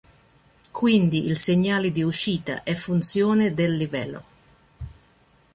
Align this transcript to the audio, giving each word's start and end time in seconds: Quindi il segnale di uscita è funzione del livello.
Quindi 0.71 1.27
il 1.27 1.37
segnale 1.37 1.91
di 1.91 2.01
uscita 2.01 2.63
è 2.63 2.73
funzione 2.73 3.53
del 3.53 3.75
livello. 3.77 4.23